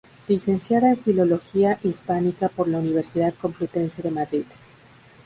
[0.27, 4.43] Licenciada en Filología Hispánica por la Universidad Complutense de Madrid.